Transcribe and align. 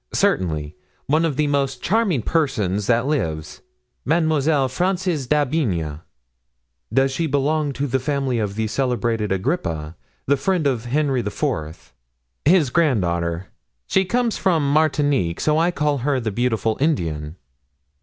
"Certainly; 0.15 0.75
one 1.05 1.23
of 1.25 1.35
the 1.35 1.45
most 1.45 1.83
charming 1.83 2.23
persons 2.23 2.87
that 2.87 3.05
lives—Mademoiselle 3.05 4.67
Frances 4.67 5.27
d'Aubigne." 5.27 5.99
"Does 6.91 7.11
she 7.11 7.27
belong 7.27 7.71
to 7.73 7.85
the 7.85 7.99
family 7.99 8.39
of 8.39 8.55
the 8.55 8.65
celebrated 8.65 9.31
Agrippa, 9.31 9.95
the 10.25 10.37
friend 10.37 10.65
of 10.65 10.85
Henry 10.85 11.19
IV.?" 11.19 11.93
"His 12.45 12.71
granddaughter. 12.71 13.49
She 13.85 14.03
comes 14.03 14.37
from 14.37 14.73
Martinique, 14.73 15.39
so 15.39 15.59
I 15.59 15.69
call 15.69 15.99
her 15.99 16.19
the 16.19 16.31
beautiful 16.31 16.77
Indian." 16.79 17.35